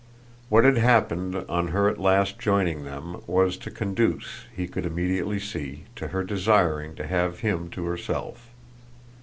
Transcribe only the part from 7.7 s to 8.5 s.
herself.